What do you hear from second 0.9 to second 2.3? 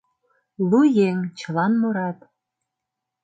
еҥ, чылан мурат: